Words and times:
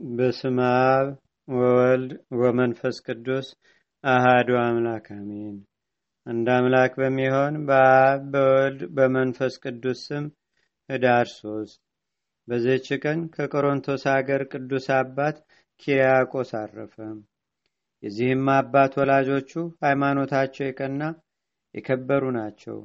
በስመ 0.00 0.58
አብ 0.84 1.08
ወወልድ 1.48 2.10
ወመንፈስ 2.40 2.96
ቅዱስ 3.06 3.48
አሃዱ 4.04 4.48
አምላክ 4.60 5.06
አሜን። 5.16 5.56
አንድ 6.26 6.46
አምላክ 6.54 6.92
በሚሆን 7.00 7.54
በአብ 7.68 8.22
በወልድ 8.32 8.80
በመንፈስ 8.96 9.54
ቅዱስ 9.64 10.00
ስም 10.06 10.24
ህዳር 10.88 11.26
ሶስት 11.34 11.78
በዚህች 12.48 12.88
ቀን 13.02 13.20
ከቆሮንቶስ 13.34 14.04
አገር 14.14 14.44
ቅዱስ 14.52 14.88
አባት 14.96 15.36
ኪርያቆስ 15.82 16.52
አረፈ። 16.54 16.96
የዚህም 18.02 18.48
አባት 18.56 18.92
ወላጆቹ 19.00 19.52
ሃይማኖታቸው 19.84 20.66
የቀና 20.66 21.02
የከበሩ 21.74 22.24
ናቸው። 22.36 22.78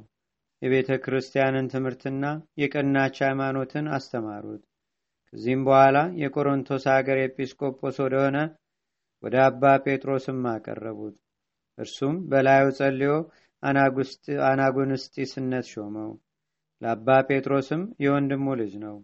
የቤተ 0.62 0.92
ክርስቲያንን 1.04 1.72
ትምህርትና 1.72 2.24
የቀናች 2.58 3.16
ሃይማኖትን 3.24 3.88
አስተማሩት። 3.96 4.62
ከዚህም 5.32 5.62
በኋላ 5.66 5.98
የቆሮንቶስ 6.20 6.84
አገር 6.92 7.18
ኤጲስቆጶስ 7.22 7.96
ወደሆነ 8.04 8.36
ወደ 9.22 9.36
አባ 9.44 9.62
ጴጥሮስም 9.84 10.40
አቀረቡት። 10.50 11.16
እርሱም 11.78 12.14
በላዩ 12.28 12.66
ጸልዮ 12.78 13.12
አናጉንስጢስነት 14.42 15.66
ሾመው። 15.72 16.10
ለአባ 16.82 17.08
ጴጥሮስም 17.28 17.82
የወንድሙ 18.04 18.46
ልጅ 18.60 18.72
ነው። 18.84 18.96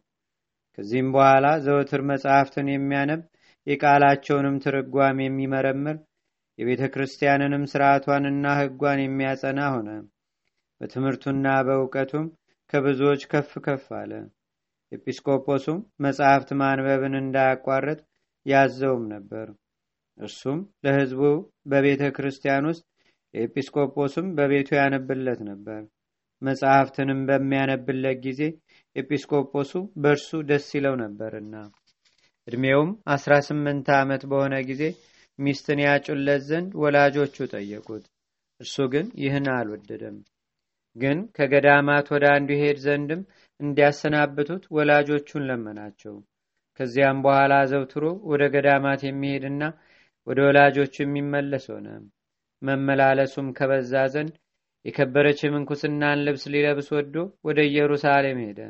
ከዚህም 0.78 1.08
በኋላ 1.14 1.46
ዘወትር 1.64 2.02
መጽሐፍትን 2.10 2.66
የሚያነብ 2.72 3.22
የቃላቸውንም 3.66 4.56
ትርጓም 4.64 5.18
የሚመረምር 5.22 5.96
የቤተ 6.58 6.82
ክርስቲያንንም 6.94 7.64
ስርዓቷንና 7.72 8.46
ሕጓን 8.58 9.00
የሚያጸና 9.02 9.60
ሆነ። 9.74 9.90
በትምህርቱና 10.80 11.46
በእውቀቱም 11.66 12.26
ከብዙዎች 12.72 13.22
ከፍ 13.32 13.52
ከፍ 13.66 13.86
አለ። 13.98 14.12
ኤጲስቆጶሱም 14.92 15.78
መጽሐፍት 16.04 16.50
ማንበብን 16.60 17.14
እንዳያቋርጥ 17.20 18.00
ያዘውም 18.46 19.04
ነበር። 19.12 19.48
እርሱም 20.18 20.58
ለሕዝቡ 20.84 21.20
በቤተ 21.70 22.02
ክርስቲያን 22.16 22.66
ውስጥ 22.70 22.82
ኤጲስቆጶስም 23.34 24.26
በቤቱ 24.38 24.68
ያነብለት 24.78 25.40
ነበር። 25.50 25.82
መጽሐፍትንም 26.42 27.20
በሚያነብለት 27.28 28.18
ጊዜ 28.24 28.40
ኤጲስቆጶሱ 28.96 29.72
በእርሱ 30.02 30.40
ደስ 30.48 30.66
ይለው 30.76 30.94
ነበርና 31.02 31.54
ዕድሜውም 32.48 32.90
አስራ 33.14 33.32
ስምንት 33.48 33.88
ዓመት 33.98 34.22
በሆነ 34.30 34.54
ጊዜ 34.70 34.82
ሚስትን 35.38 35.80
ያጩለት 35.84 36.42
ዘንድ 36.48 36.70
ወላጆቹ 36.82 37.46
ጠየቁት። 37.52 38.04
እርሱ 38.60 38.76
ግን 38.92 39.06
ይህን 39.22 39.46
አልወደደም። 39.54 40.16
ግን 40.96 41.18
ከገዳማት 41.36 42.06
ወደ 42.14 42.24
አንዱ 42.34 42.48
ይሄድ 42.54 42.78
ዘንድም 42.84 43.20
እንዲያሰናብቱት 43.60 44.64
ወላጆቹን 44.76 45.46
ለመናቸው። 45.48 46.14
ከዚያም 46.80 47.18
በኋላ 47.24 47.54
ዘውትሮ 47.70 48.04
ወደ 48.30 48.42
ገዳማት 48.54 49.00
የሚሄድና 49.06 49.62
ወደ 50.26 50.38
ወላጆቹ 50.46 50.94
የሚመለስ 51.02 51.64
ሆነ። 51.72 51.88
መመላለሱም 52.62 53.48
ከበዛ 53.58 53.92
ዘንድ 54.14 54.34
የከበረች 54.84 55.40
የምንኩስናን 55.44 56.22
ልብስ 56.26 56.44
ሊለብስ 56.52 56.88
ወዶ 56.94 57.14
ወደ 57.46 57.58
ኢየሩሳሌም 57.68 58.38
ሄደ። 58.44 58.60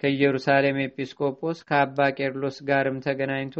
ከኢየሩሳሌም 0.00 0.78
ኤጲስቆጶስ 0.84 1.58
ከአባ 1.68 1.98
ቄርሎስ 2.18 2.56
ጋርም 2.68 2.96
ተገናኝቶ 3.04 3.56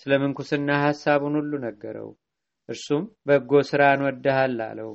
ስለ 0.00 0.12
ምንኩስና 0.22 0.70
ሐሳቡን 0.84 1.36
ሁሉ 1.38 1.52
ነገረው። 1.64 2.08
እርሱም 2.68 3.04
በጎ 3.26 3.60
ሥራን 3.68 4.00
ወድሃል 4.06 4.56
አለው። 4.66 4.90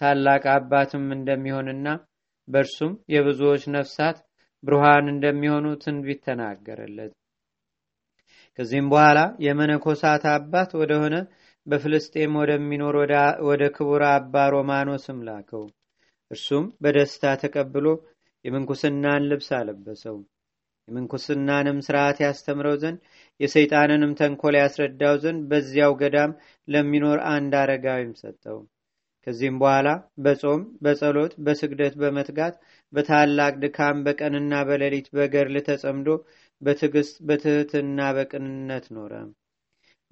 ታላቅ 0.00 0.42
አባትም 0.52 1.06
እንደሚሆንና 1.16 1.88
በእርሱም 2.48 2.92
የብዙዎች 3.14 3.64
ነፍሳት 3.74 4.18
ብሩሃን 4.64 5.06
እንደሚሆኑ 5.12 5.66
ትንቢት 5.82 6.20
ተናገረለት። 6.26 7.12
ከዚህም 8.58 8.88
በኋላ 8.92 9.18
የመነኮሳት 9.44 10.24
አባት 10.32 10.70
ወደሆነ 10.80 11.16
በፍልስጤም 11.66 12.32
ወደሚኖር 12.40 12.96
ወደ 13.48 13.62
ክቡር 13.76 14.02
አባ 14.10 14.34
ሮማኖስም 14.54 15.18
ላከው። 15.28 15.64
እርሱም 16.30 16.66
በደስታ 16.82 17.32
ተቀብሎ 17.42 17.86
የምንኩስናን 18.44 19.28
ልብስ 19.30 19.48
አለበሰው። 19.58 20.16
የምንኩስናንም 20.88 21.78
ስርዓት 21.86 22.18
ያስተምረው 22.24 22.76
ዘንድ 22.82 22.98
የሰይጣንንም 23.40 24.12
ተንኮል 24.20 24.54
ያስረዳው 24.60 25.16
ዘንድ 25.22 25.40
በዚያው 25.50 25.92
ገዳም 26.00 26.32
ለሚኖር 26.68 27.18
አንድ 27.32 27.52
አረጋዊም 27.60 28.12
ሰጠው። 28.20 28.58
ከዚህም 29.26 29.56
በኋላ 29.60 29.88
በጾም 30.24 30.60
በጸሎት 30.84 31.32
በስግደት 31.46 31.94
በመትጋት 32.00 32.54
በታላቅ 32.92 33.52
ድካም 33.64 33.98
በቀንና 34.06 34.62
በሌሊት 34.68 35.08
በገርል 35.16 35.56
ተጸምዶ 35.66 36.08
በትዕግስት 36.62 37.16
በትህትና 37.28 38.08
በቅንነት 38.16 38.86
ኖረ። 38.96 39.12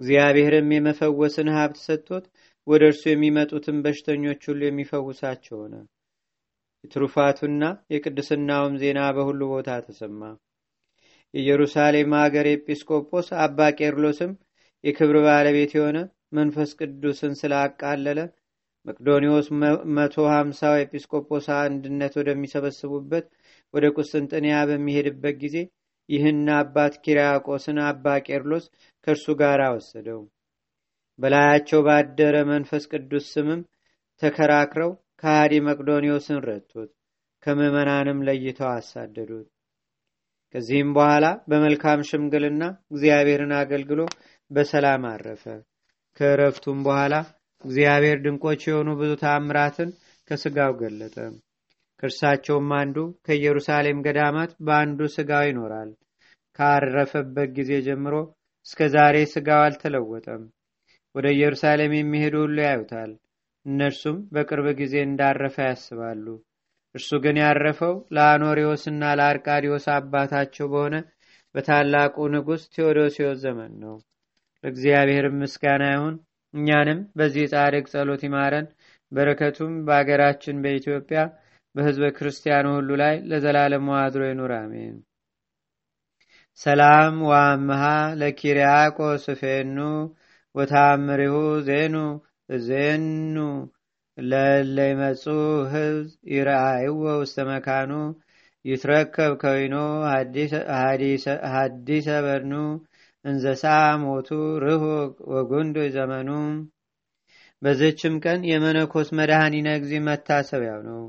እግዚአብሔርም 0.01 0.69
የመፈወስን 0.75 1.49
ሀብት 1.55 1.79
ሰጥቶት 1.87 2.27
ወደ 2.67 2.83
እርሱ 2.91 3.03
የሚመጡትን 3.09 3.79
በሽተኞች 3.85 4.43
ሁሉ 4.51 4.61
የሚፈውሳቸው 4.67 5.57
ሆነ። 5.61 5.75
የትሩፋቱና 6.85 7.63
የቅድስናውም 7.93 8.75
ዜና 8.83 9.01
በሁሉ 9.17 9.41
ቦታ 9.53 9.71
ተሰማ። 9.87 10.21
የኢየሩሳሌም 11.35 12.13
አገር 12.21 12.47
ኤጲስቆጶስ 12.53 13.29
አባ 13.45 13.69
ቄርሎስም 13.79 14.33
የክብር 14.85 15.17
ባለቤት 15.27 15.73
የሆነ 15.77 15.99
መንፈስ 16.33 16.71
ቅዱስን 16.81 17.33
ስላቃለለ 17.41 18.21
መቅዶኒዎስ 18.87 19.47
መቶ 19.97 20.17
ሀምሳው 20.33 20.75
ኤጲስቆጶስ 20.83 21.47
አንድነት 21.57 22.13
ወደሚሰበስቡበት 22.21 23.27
ወደ 23.75 23.87
ቁስጥንጥንያ 23.97 24.57
በሚሄድበት 24.69 25.37
ጊዜ 25.43 25.57
ይህን 26.09 26.47
አባት 26.59 26.95
ኪርያቆስን 27.05 27.79
አባ 27.87 28.15
ቄርሎስ 28.27 28.67
ከእርሱ 29.07 29.27
ጋር 29.41 29.61
ወሰደው። 29.75 30.21
በላያቸው 31.19 31.81
ባደረ 31.87 32.37
መንፈስ 32.51 32.85
ቅዱስ 32.93 33.27
ስምም 33.35 33.61
ተከራክረው 34.23 34.91
ከሃዲ 35.23 35.55
መቅዶኒዎስን 35.69 36.39
ረቱት፣ 36.47 36.91
ከምዕመናንም 37.43 38.19
ለይተው 38.27 38.69
አሳደዱት። 38.71 39.49
ከዚህም 40.55 40.91
በኋላ 40.97 41.27
በመልካም 41.51 42.01
ሽምግልና 42.09 42.63
እግዚአብሔርን 42.93 43.53
አገልግሎ 43.59 44.01
በሰላም 44.51 45.03
አረፈ። 45.11 45.45
ከእረፍቱም 46.21 46.79
በኋላ 46.87 47.15
እግዚአብሔር 47.65 48.19
ድንቆች 48.25 48.63
የሆኑ 48.67 48.89
ብዙ 48.99 49.13
ታምራትን 49.23 49.91
ከስጋው 50.31 50.73
ገለጠ። 50.81 51.17
ከእርሳቸውም 52.03 52.69
አንዱ 52.79 52.97
ከኢየሩሳሌም 53.27 54.03
ገዳማት 54.07 54.51
በአንዱ 54.67 55.01
ስጋው 55.15 55.45
ይኖራል። 55.49 55.91
ካረፈበት 56.59 57.51
ጊዜ 57.59 57.73
ጀምሮ 57.87 58.15
እስከ 58.67 58.89
ዛሬ 58.95 59.17
ስጋው 59.33 59.63
አልተለወጠም። 59.65 60.43
ወደ 61.15 61.27
ኢየሩሳሌም 61.35 61.93
የሚሄዱ 61.97 62.35
ሁሉ 62.45 62.59
ያዩታል። 62.65 63.13
እነርሱም 63.67 64.19
በቅርብ 64.35 64.67
ጊዜ 64.81 64.95
እንዳረፈ 65.05 65.57
ያስባሉ። 65.69 66.27
እርሱ 66.95 67.11
ግን 67.25 67.37
ያረፈው 67.43 67.95
ለአኖሪዎስና 68.15 69.03
ለአርቃዲዎስ 69.19 69.87
አባታቸው 69.95 70.67
በሆነ 70.73 70.97
በታላቁ 71.55 72.17
ንጉሥ 72.35 72.63
ቴዎዶሲዎስ 72.75 73.39
ዘመን 73.45 73.73
ነው። 73.83 73.97
ለእግዚአብሔር 74.65 75.27
ምስጋና 75.41 75.85
ይሁን። 75.93 76.17
እኛንም 76.55 77.01
በዚህ 77.19 77.45
ጻድቅ 77.53 77.85
ጸሎት 77.93 78.23
ይማረን። 78.27 78.67
በረከቱም 79.13 79.75
በአገራችን 79.87 80.57
በኢትዮጵያ 80.65 81.21
በሕዝበ 81.75 82.07
ክርስቲያኑ 82.17 82.67
ሁሉ 82.77 82.91
ላይ 83.03 83.15
ለዘላለም 83.31 83.87
አድሮ 83.99 84.23
ይኑር፣ 84.29 84.53
አሜን። 84.59 84.97
ሰላም 86.61 87.17
ዋምሃ 87.31 87.83
ለኪርያቆስ 88.21 89.25
ፌኑ 89.41 89.77
ወታምሪሁ 90.55 91.35
ዜኑ 91.69 91.95
ዜኑ 92.49 93.37
ለለይመጹ 94.19 95.25
ህዝብ 95.73 96.07
ይረአይዎ 96.33 97.03
ውስተ 97.21 97.45
መካኑ 97.51 97.91
ይትረከብ 98.65 99.33
ከዊኖ 99.43 99.75
ሀዲሰ 101.53 102.09
በድኑ 102.25 102.55
እንዘሳ 103.29 103.65
ሞቱ 104.03 104.29
ርሁ 104.65 104.83
ወጉንዶ 105.33 105.77
ዘመኑ። 105.95 106.31
በዘችም 107.63 108.15
ቀን 108.25 108.41
የመነኮስ 108.51 109.09
መድኃኒነ 109.19 109.69
እግዚእ 109.79 110.03
መታሰቢያው 110.09 110.81
ነው። 110.89 111.01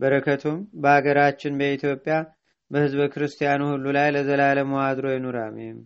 በረከቱም 0.00 0.56
በአገራችን 0.82 1.58
በኢትዮጵያ 1.60 2.14
በሕዝበ 2.70 3.02
ክርስቲያኑ 3.12 3.62
ሁሉ 3.72 3.86
ላይ 3.96 4.08
ለዘላለሙ 4.14 4.72
አድሮ 4.84 5.06
ይኑር፣ 5.14 5.36
አሜን። 5.42 5.76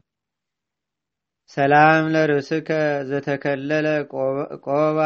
ሰላም 1.50 2.04
ለርእስከ 2.14 2.70
ዘተከለለ 3.10 3.86
ቆባ 4.66 4.98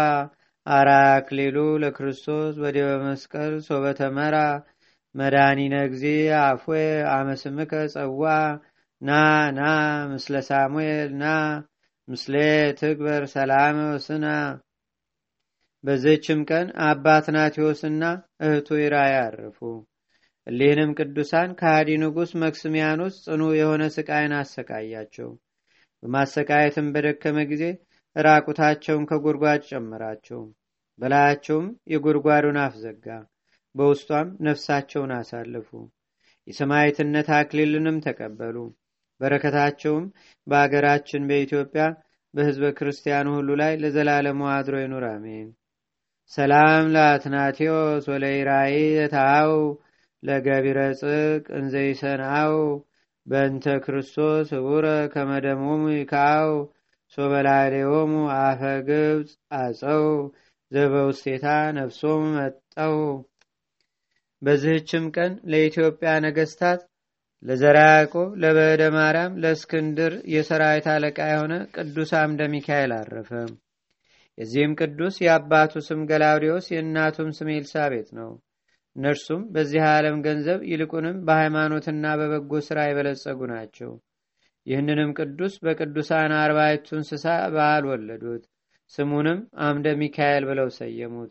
አራክሊሉ 0.67 1.57
ለክርስቶስ 1.83 2.55
ወዲበ 2.63 2.89
መስቀል 3.05 3.55
ሶበተመራ 3.67 4.37
መድኃኒነ 5.15 5.75
እግዚእ 5.89 6.21
አፍዌ 6.43 6.77
አመስምከ 7.15 7.73
ጸዋ 7.95 8.25
ና 9.03 9.11
ና 9.53 9.61
ምስለ 10.11 10.35
ሳሙኤል 10.49 11.11
ና 11.17 11.25
ምስሌ 12.09 12.35
ትግበር 12.81 13.23
ሰላም 13.33 13.77
ወስና። 13.87 14.27
በዘችም 15.85 16.41
ቀን 16.51 16.67
አባት 16.87 17.27
ናቴዎስና 17.37 18.03
እህቱ 18.41 18.69
ይራያ 18.81 19.15
አረፉ። 19.23 19.59
እሊህንም 20.47 20.91
ቅዱሳን 20.99 21.51
ከሃዲ 21.61 21.89
ንጉሥ 22.03 22.31
መክስሚያኖስ 22.43 23.17
ጽኑ 23.25 23.43
የሆነ 23.59 23.83
ስቃይን 23.97 24.35
አሰቃያቸው። 24.39 25.31
በማሰቃየትም 26.03 26.87
በደከመ 26.95 27.39
ጊዜ 27.51 27.65
ራቁታቸውን 28.17 29.09
ከጉድጓድ 29.11 29.63
ጨመራቸው። 29.71 30.41
በላያቸውም 30.99 31.67
የጉድጓዱን 31.93 32.59
አፍ 32.65 32.77
ዘጋ። 32.83 33.07
በውስጧም 33.75 34.31
ነፍሳቸውን 34.47 35.13
አሳለፉ። 35.19 35.69
የሰማዕትነት 36.47 37.29
አክሊልንም 37.37 37.99
ተቀበሉ። 38.07 38.57
በረከታቸውም 39.23 40.05
በአገራችን 40.47 41.27
በኢትዮጵያ 41.31 41.85
በሕዝበ 42.35 42.67
ክርስቲያኑ 42.79 43.29
ሁሉ 43.37 43.51
ላይ 43.61 43.73
ለዘላለሙ 43.83 44.41
አድሮ 44.53 44.77
ይኑር፣ 44.83 45.05
አሜን። 45.11 45.49
ሰላም 46.33 46.85
ለአትናቴዎስ 46.95 48.05
ወለይራይ 48.13 48.75
የታው 48.97 49.53
ለገቢረ 50.23 50.81
ጽቅ 51.01 51.45
እንዘይሰናው 51.59 52.55
በእንተ 53.27 53.67
ክርስቶስ 53.85 54.49
ህቡረ 54.57 54.87
ከመደሞሙ 55.13 55.83
ይካው 55.95 56.51
ሶበላሌዎሙ 57.19 58.13
አፈ 58.39 58.61
ግብፅ 58.89 59.31
አፀው 59.59 60.07
ዘበውስቴታ 60.73 61.47
ነፍሶም 61.79 62.25
መጠው። 62.37 62.97
በዚህችም 64.43 65.05
ቀን 65.17 65.33
ለኢትዮጵያ 65.51 66.13
ነገስታት 66.27 66.81
ለዘራ 67.43 67.79
ያዕቆብ፣ 67.91 68.29
ለበዕደ 68.43 68.83
ማርያም፣ 68.95 69.33
ለእስክንድር 69.43 70.13
የሰራዊት 70.33 70.87
አለቃ 70.93 71.19
የሆነ 71.31 71.55
ቅዱስ 71.75 72.11
አምደ 72.19 72.43
ሚካኤል 72.53 72.93
አረፈ። 72.99 73.31
የዚህም 74.39 74.73
ቅዱስ 74.81 75.17
የአባቱ 75.23 75.83
ስም 75.87 76.01
ገላውዲዮስ 76.11 76.67
የእናቱም 76.73 77.31
ስም 77.39 77.49
ኤልሳቤጥ 77.55 78.09
ነው። 78.19 78.31
እነርሱም 78.97 79.43
በዚህ 79.55 79.83
ዓለም 79.91 80.17
ገንዘብ 80.25 80.61
ይልቁንም 80.71 81.19
በሃይማኖትና 81.27 82.07
በበጎ 82.21 82.61
ሥራ 82.67 82.79
የበለጸጉ 82.87 83.41
ናቸው። 83.53 83.91
ይህንንም 84.67 85.11
ቅዱስ 85.19 85.55
በቅዱሳን 85.65 86.33
አርባዕቱ 86.41 86.89
እንስሳ 86.99 87.25
በዓል 87.55 87.85
ወለዱት። 87.91 88.43
ስሙንም 88.91 89.39
አምደ 89.67 89.87
ሚካኤል 90.01 90.45
ብለው 90.49 90.69
ሰየሙት። 90.77 91.31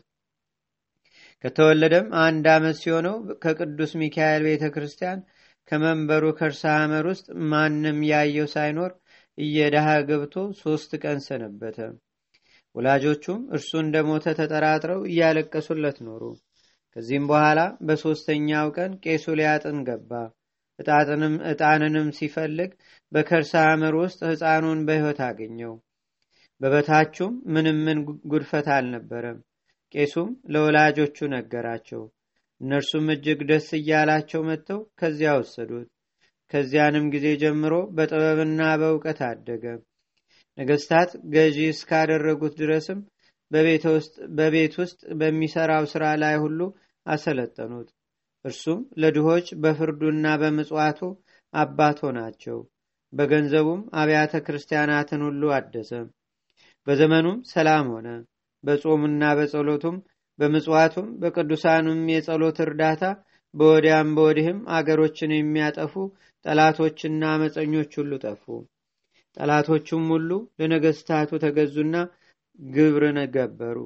ከተወለደም 1.44 2.06
አንድ 2.22 2.44
ዓመት 2.54 2.76
ሲሆነው 2.80 3.14
ከቅዱስ 3.44 3.92
ሚካኤል 4.02 4.42
ቤተ 4.48 4.64
ክርስቲያን 4.74 5.20
ከመንበሩ 5.70 6.24
ከርሰ 6.38 6.62
ሐመር 6.76 7.04
ውስጥ 7.10 7.26
ማንም 7.50 7.98
ያየው 8.08 8.48
ሳይኖር 8.54 8.92
እየዳሃ 9.38 9.88
ገብቶ 10.08 10.34
ሦስት 10.60 10.90
ቀን 11.02 11.18
ሰነበተ። 11.26 11.78
ወላጆቹም 12.74 13.40
እርሱ 13.56 13.70
እንደሞተ 13.82 14.26
ተጠራጥረው 14.38 15.00
እያለቀሱለት 15.08 15.98
ኖሩ። 16.06 16.22
ከዚህም 16.96 17.26
በኋላ 17.30 17.60
በሦስተኛው 17.86 18.68
ቀን 18.76 18.92
ቄሱ 19.04 19.34
ሊያጥን 19.38 19.78
ገባ። 19.88 20.12
ዕጣንንም 21.50 22.06
ሲፈልግ 22.16 22.70
በከርሰ 23.12 23.52
ሐመር 23.64 23.94
ውስጥ 24.00 24.20
ሕፃኑን 24.30 24.80
በሕይወት 24.86 25.20
አገኘው። 25.26 25.74
በበታቹም 26.60 27.32
ምንም 27.54 27.78
ምን 27.86 27.98
ጉድፈት 28.32 28.66
አልነበረም። 28.74 29.38
ቄሱም 29.94 30.28
ለወላጆቹ 30.52 31.16
ነገራቸው። 31.34 32.02
እነርሱም 32.62 33.06
እጅግ 33.12 33.40
ደስ 33.48 33.68
እያላቸው 33.78 34.42
መጥተው 34.48 34.80
ከዚያ 35.00 35.30
ወሰዱት። 35.38 35.88
ከዚያንም 36.50 37.06
ጊዜ 37.14 37.26
ጀምሮ 37.42 37.74
በጥበብና 37.96 38.60
በእውቀት 38.80 39.20
አደገ። 39.28 39.64
ነገስታት 40.58 41.10
ገዢ 41.34 41.58
እስካደረጉት 41.70 42.54
ድረስም 42.60 42.98
በቤት 44.38 44.74
ውስጥ 44.80 45.00
በሚሰራው 45.20 45.84
ሥራ 45.92 46.04
ላይ 46.22 46.36
ሁሉ 46.42 46.60
አሰለጠኑት። 47.06 47.88
እርሱም 48.44 48.80
ለድሆች 49.02 49.46
በፍርዱና 49.62 50.26
በምጽዋቱ 50.40 51.00
አባት 51.54 51.98
ሆናቸው። 52.04 52.58
በገንዘቡም 53.12 53.80
አብያተ 53.94 54.34
ክርስቲያናትን 54.46 55.20
ሁሉ 55.26 55.42
አደሰ። 55.56 55.90
በዘመኑም 56.86 57.38
ሰላም 57.50 57.88
ሆነ። 57.94 58.08
በጾሙና 58.64 59.22
በጸሎቱም 59.38 59.96
በምጽዋቱም 60.38 61.08
በቅዱሳኑም 61.20 62.00
የጸሎት 62.12 62.58
እርዳታ 62.64 63.02
በወዲያም 63.54 64.10
በወዲህም 64.16 64.60
አገሮችን 64.76 65.32
የሚያጠፉ 65.34 65.94
ጠላቶችና 66.44 67.22
አመፀኞች 67.32 67.92
ሁሉ 68.00 68.12
ጠፉ። 68.24 68.44
ጠላቶቹም 69.36 70.06
ሁሉ 70.14 70.30
ለነገስታቱ 70.60 71.30
ተገዙና 71.44 71.94
ግብርን 72.58 73.18
ገበሩ። 73.34 73.78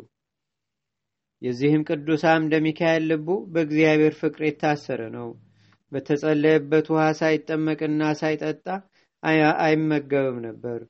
የዚህም 1.43 1.83
ቅዱስ 1.89 2.23
አምደ 2.31 2.55
ሚካኤል 2.65 3.05
ልቡ 3.11 3.29
በእግዚአብሔር 3.53 4.15
ፍቅር 4.21 4.43
የታሰረ 4.47 5.03
ነው። 5.17 5.29
በተጸለየበት 5.93 6.87
ውሃ 6.93 7.05
ሳይጠመቅና 7.19 8.03
ሳይጠጣ 8.21 8.67
አይመገብም 9.63 10.39
ነበር። 10.47 10.81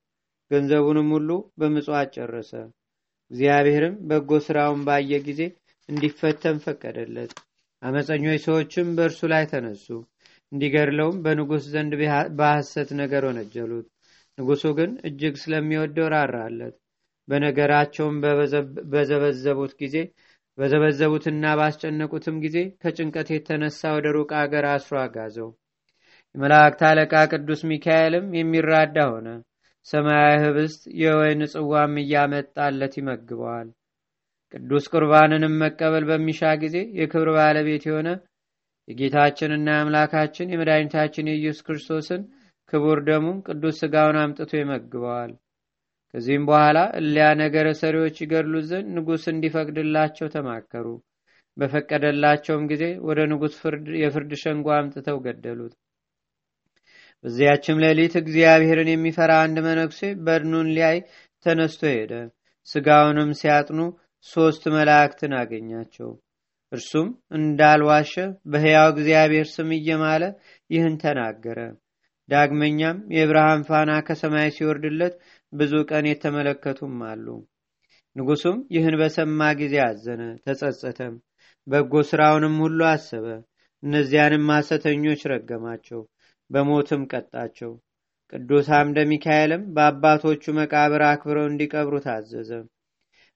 ገንዘቡንም 0.51 1.09
ሁሉ 1.15 1.31
በምጽዋት 1.59 2.09
ጨረሰ። 2.17 2.53
እግዚአብሔርም 3.31 3.95
በጎ 4.09 4.39
ሥራውን 4.45 4.83
ባየ 4.87 5.19
ጊዜ 5.27 5.41
እንዲፈተን 5.89 6.59
ፈቀደለት። 6.65 7.33
አመፀኞች 7.83 8.41
ሰዎችም 8.47 8.89
በእርሱ 8.97 9.21
ላይ 9.33 9.45
ተነሱ። 9.51 9.87
እንዲገድለውም 10.53 11.17
በንጉሥ 11.25 11.65
ዘንድ 11.73 11.93
በሐሰት 12.39 12.91
ነገር 13.01 13.23
ወነጀሉት። 13.29 13.87
ንጉሡ 14.39 14.65
ግን 14.79 14.91
እጅግ 15.09 15.35
ስለሚወደው 15.43 16.09
ራራለት። 16.15 16.75
በነገራቸውም 17.29 18.17
በዘበዘቡት 18.93 19.73
ጊዜ 19.81 19.97
በዘበዘቡትና 20.59 21.47
ባስጨነቁትም 21.59 22.37
ጊዜ 22.45 22.59
ከጭንቀት 22.83 23.29
የተነሳ 23.33 23.91
ወደ 23.97 24.07
ሩቅ 24.17 24.31
አገር 24.43 24.67
አስሮ 24.71 24.95
አጋዘው። 25.03 25.49
የመላእክት 26.35 26.81
አለቃ 26.89 27.13
ቅዱስ 27.33 27.61
ሚካኤልም 27.71 28.27
የሚራዳ 28.39 28.97
ሆነ። 29.11 29.29
ሰማያዊ 29.89 30.37
ህብስት 30.45 30.83
የወይን 31.01 31.43
ጽዋም 31.53 31.93
እያመጣለት 32.03 32.95
ይመግበዋል። 33.01 33.69
ቅዱስ 34.55 34.85
ቁርባንንም 34.93 35.55
መቀበል 35.63 36.05
በሚሻ 36.09 36.51
ጊዜ 36.63 36.77
የክብር 36.99 37.29
ባለቤት 37.37 37.85
የሆነ 37.89 38.09
የጌታችንና 38.89 39.69
የአምላካችን 39.75 40.53
የመድኃኒታችን 40.53 41.31
የኢየሱስ 41.31 41.65
ክርስቶስን 41.67 42.23
ክቡር 42.73 42.99
ደሙን 43.09 43.39
ቅዱስ 43.47 43.77
ሥጋውን 43.83 44.19
አምጥቶ 44.21 44.53
ይመግበዋል። 44.59 45.33
ከዚህም 46.15 46.45
በኋላ 46.49 46.79
እሊያ 46.99 47.27
ነገረ 47.41 47.69
ሰሪዎች 47.81 48.17
ይገድሉት 48.23 48.67
ዘንድ 48.71 48.89
ንጉሥ 48.97 49.25
እንዲፈቅድላቸው 49.33 50.29
ተማከሩ። 50.35 50.87
በፈቀደላቸውም 51.57 52.65
ጊዜ 52.71 52.85
ወደ 53.07 53.21
ንጉሥ 53.31 53.55
የፍርድ 54.01 54.33
ሸንጎ 54.43 54.69
አምጥተው 54.77 55.19
ገደሉት። 55.27 55.75
በዚያችም 57.27 57.81
ሌሊት 57.83 58.15
እግዚአብሔርን 58.21 58.89
የሚፈራ 58.91 59.33
አንድ 59.45 59.57
መነኩሴ 59.65 60.01
በድኑን 60.27 60.69
ሊያይ 60.75 60.99
ተነስቶ 61.47 61.83
ሄደ። 61.93 62.13
ሥጋውንም 62.69 63.31
ሲያጥኑ 63.39 63.81
ሦስት 64.27 64.63
መላእክትን 64.75 65.33
አገኛቸው። 65.39 66.11
እርሱም 66.73 67.09
እንዳልዋሸ 67.37 68.13
በሕያው 68.53 68.89
እግዚአብሔር 68.93 69.47
ስም 69.53 69.69
እየማለ 69.77 70.23
ይህን 70.71 70.95
ተናገረ። 71.03 71.59
ዳግመኛም 72.29 72.97
የብርሃን 73.17 73.61
ፋና 73.69 73.91
ከሰማይ 74.07 74.49
ሲወርድለት 74.57 75.15
ብዙ 75.53 75.73
ቀን 75.91 76.07
የተመለከቱም 76.11 76.97
አሉ። 77.11 77.27
ንጉሡም 78.17 78.59
ይህን 78.75 78.97
በሰማ 79.01 79.49
ጊዜ 79.61 79.75
አዘነ፣ 79.85 80.23
ተጸጸተም። 80.45 81.15
በጎ 81.67 82.03
ሥራውንም 82.11 82.57
ሁሉ 82.65 82.81
አሰበ። 82.93 83.27
እነዚያንም 83.83 84.51
ሐሰተኞች 84.55 85.23
ረገማቸው፣ 85.33 86.03
በሞትም 86.51 87.03
ቀጣቸው። 87.13 87.73
ቅዱስ 88.33 88.69
አምደ 88.77 88.99
ሚካኤልም 89.11 89.63
በአባቶቹ 89.75 90.55
መቃብር 90.59 91.03
አክብረው 91.09 91.47
እንዲቀብሩ 91.51 91.95
ታዘዘ። 92.07 92.51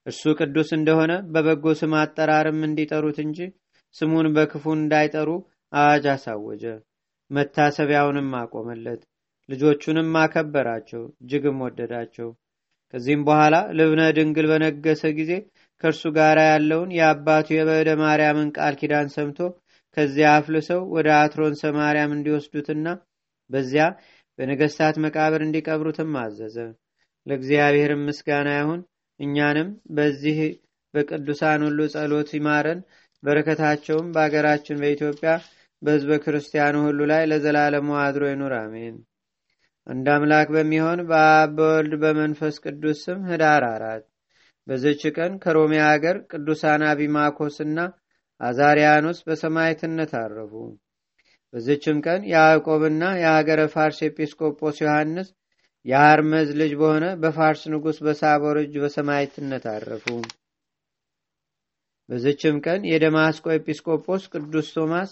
እርሱ 0.06 0.22
ቅዱስ 0.38 0.70
እንደሆነ 0.76 1.12
በበጎ 1.32 1.72
ስም 1.80 1.92
አጠራርም 2.00 2.60
እንዲጠሩት 2.68 3.18
እንጂ 3.24 3.38
ስሙን 3.94 4.26
በክፉ 4.36 4.64
እንዳይጠሩ 4.76 5.28
አዋጅ 5.72 6.04
አሳወጀ። 6.12 6.64
መታሰቢያውንም 7.30 8.30
አቆመለት። 8.40 9.00
ልጆቹንም 9.48 10.10
አከበራቸው፣ 10.20 11.02
እጅግም 11.22 11.58
ወደዳቸው። 11.64 12.28
ከዚህም 12.94 13.22
በኋላ 13.26 13.56
ልብነ 13.78 14.02
ድንግል 14.16 14.46
በነገሰ 14.50 15.02
ጊዜ 15.18 15.32
ከእርሱ 15.82 16.02
ጋር 16.16 16.38
ያለውን 16.46 16.90
የአባቱ 16.96 17.48
የበዕደ 17.56 17.90
ማርያምን 18.02 18.48
ቃል 18.56 18.74
ኪዳን 18.80 19.08
ሰምቶ 19.14 19.38
ከዚያ 19.97 20.28
አፍልሰው 20.37 20.82
ወደ 20.97 21.09
አትሮንሰ 21.18 21.62
ማርያም 21.76 22.14
እንዲወስዱትና 22.16 22.87
በዚያ 23.50 23.85
በነገስታት 24.38 24.97
መቃብር 25.04 25.40
እንዲቀብሩትም 25.47 26.12
አዘዘ። 26.20 26.56
ለእግዚአብሔርም 27.26 28.04
ምስጋና 28.09 28.49
ይሁን። 28.59 28.80
እኛንም 29.20 29.68
በዚህ 29.97 30.38
በቅዱሳን 30.94 31.61
ሁሉ 31.66 31.80
ጸሎት 31.94 32.30
ይማረን። 32.37 32.80
በረከታቸውም 33.23 34.06
በአገራችን 34.14 34.80
በኢትዮጵያ 34.82 35.32
በሕዝበ 35.82 36.12
ክርስቲያኑ 36.25 36.76
ሁሉ 36.87 37.00
ላይ 37.11 37.23
ለዘላለሙ 37.30 37.88
አድሮ 38.02 38.23
ይኑር፣ 38.30 38.54
አሜን። 38.59 38.97
አንድ 39.87 40.06
አምላክ 40.14 40.49
በሚሆን 40.54 41.00
በአብ 41.11 41.52
በወልድ 41.59 41.94
በመንፈስ 42.02 42.56
ቅዱስ 42.64 42.99
ስም 43.04 43.20
ህዳር 43.30 43.64
አራት 43.70 44.04
በዝች 44.66 45.02
ቀን 45.16 45.32
ከሮሜ 45.42 45.75
አገር 45.87 46.16
ቅዱሳን 46.32 46.82
አቢማኮስና 46.90 47.78
አዛሪያኖስ 48.40 49.18
በሰማዕትነት 49.26 50.12
አረፉ። 50.20 50.52
በዝችም 51.54 51.99
ቀን 52.06 52.20
ያዕቆብና 52.32 53.04
የሀገረ 53.20 53.61
ፋርስ 53.73 53.99
ኤጲስቆጶስ 54.06 54.76
ዮሐንስ 54.82 55.28
የአርመዝ 55.87 56.49
ልጅ 56.61 56.73
በሆነ 56.80 57.06
በፋርስ 57.23 57.62
ንጉሥ 57.73 57.99
በሳቦር 58.06 58.56
እጅ 58.62 58.75
በሰማዕትነት 58.82 59.64
አረፉ። 59.73 60.06
በዝችም 62.09 62.56
ቀን 62.64 62.80
የደማስቆ 62.90 63.47
ኤጲስቆጶስ 63.56 64.23
ቅዱስ 64.32 64.68
ቶማስ 64.76 65.11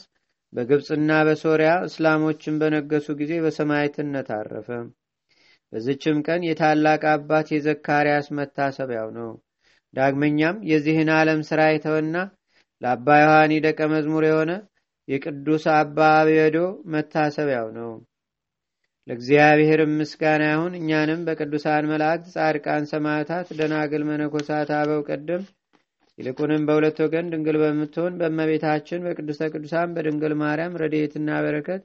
በግብፅና 0.52 1.11
በሶሪያ 1.26 1.73
እስላሞችን 1.88 2.54
በነገሱ 2.61 3.06
ጊዜ 3.20 3.32
በሰማዕትነት 3.44 4.28
አረፈ። 4.38 4.68
በዝችም 5.73 6.18
ቀን 6.26 6.40
የታላቅ 6.47 7.02
አባት 7.12 7.49
የዘካርያስ 7.54 8.26
መታሰቢያው 8.38 9.08
ነው። 9.18 9.30
ዳግመኛም 9.94 10.56
የዚህን 10.70 11.11
ዓለም 11.18 11.40
ሥራ 11.49 11.61
የተወና 11.68 12.16
ለአባ 12.82 13.06
ዮሐኒ 13.20 13.52
ደቀ 13.64 13.80
መዝሙር 13.92 14.25
የሆነ 14.26 14.50
የቅዱስ 15.08 15.64
አባ 15.75 15.99
አብየዶ 16.18 16.56
መታሰቢያው 16.92 17.68
ነው። 17.78 17.90
ለእግዚአብሔርም 19.08 19.92
ምስጋና 20.00 20.42
ይሁን። 20.50 20.73
እኛንም 20.78 21.20
በቅዱሳን 21.26 21.88
መላእክት፣ 21.90 22.26
ጻድቃን፣ 22.35 22.85
ሰማዕታት፣ 22.90 23.47
ደናግል፣ 23.58 24.02
መነኮሳት፣ 24.08 24.70
አበው 24.78 25.00
ቀደም 25.08 25.44
ይልቁንም 26.18 26.62
በሁለት 26.68 26.99
ወገን 27.04 27.26
ድንግል 27.32 27.56
በምትሆን 27.62 28.16
በእመቤታችን 28.20 29.04
በቅድስተ 29.06 29.50
ቅዱሳን 29.52 29.92
በድንግል 29.97 30.32
ማርያም 30.40 30.78
ረድኤትና 30.82 31.30
በረከት 31.44 31.82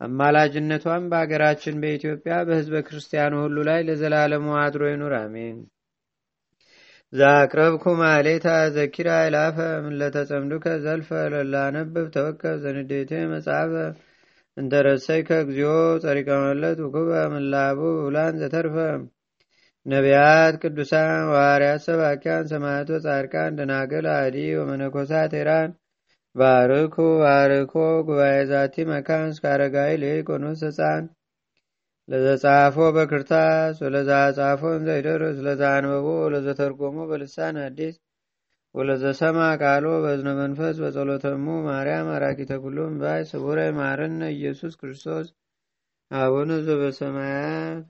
አማላጅነቷም 0.00 1.04
በአገራችን 1.10 1.80
በኢትዮጵያ 1.82 2.34
በሕዝበ 2.48 2.82
ክርስቲያኑ 2.88 3.34
ሁሉ 3.44 3.56
ላይ 3.68 3.80
ለዘላለሙ 3.88 4.46
አድሮ 4.62 4.82
ይኑር፣ 4.90 5.14
አሜን። 5.20 5.56
ዛቅረብኩ 7.12 7.84
ማሌታ 8.00 8.46
ዘኪራ 8.76 9.08
ይላፈ 9.24 9.56
ምለተጸምዱከ 9.84 10.66
ዘልፈ 10.84 11.10
ለላነብብ 11.32 12.06
ተወከብ 12.14 12.56
ዘንዴቴ 12.64 13.12
መጽሐፈ 13.32 13.72
እንተረሰይከ 14.56 15.30
እግዚኦ 15.44 15.72
ጸሪቀ 16.04 16.28
መለት 16.44 16.78
ውኩበ 16.84 17.10
ምላቡ 17.34 17.78
ብላን 18.06 18.38
ዘተርፈ። 18.42 18.76
ነቢያት 19.86 20.54
ቅዱሳን 20.62 21.22
ዋርያት 21.34 21.82
ሰባኪያን 21.86 22.48
ሰማዕቶ 22.52 22.90
ጻድቃን 23.04 23.56
ደናገል 23.58 24.06
አዲ 24.14 24.36
ወመነኮሳት 24.60 25.30
ቴራን 25.34 25.70
ባርኩ 26.36 26.96
ባርኮ 27.22 27.74
ጉባኤ 28.08 28.38
ዛቲ 28.50 28.86
መካን 28.90 29.30
እስካረጋይ 29.34 29.94
ሌቆኑስ 30.04 30.62
ህፃን 30.68 31.04
ለዘጻፎ 32.08 32.76
በክርታስ 32.96 33.76
ወለዛ 33.84 34.10
ጻፎን 34.36 34.82
ዘይደርስ 34.88 35.38
ለዛ 35.46 35.62
አንበቦ 35.76 36.08
ለዘተርጎሞ 36.32 36.98
በልሳን 37.10 37.56
አዲስ 37.64 37.94
ወለዘሰማ 38.74 39.38
ቃሎ 39.62 39.86
በዝነ 40.04 40.30
መንፈስ 40.40 40.76
በጸሎተሙ 40.82 41.46
ማርያም 41.66 42.08
አራቂተ 42.16 42.52
ኩሉም 42.64 42.94
ባይ 43.02 43.22
ስቡረ 43.30 43.60
ማርነ 43.78 44.22
ኢየሱስ 44.36 44.74
ክርስቶስ 44.80 45.28
አቡነ 46.10 46.50
ዘበሰማያት 46.66 47.84